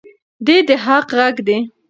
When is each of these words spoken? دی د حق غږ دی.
دی 0.45 0.57
د 0.67 0.69
حق 0.85 1.07
غږ 1.17 1.35
دی. 1.47 1.57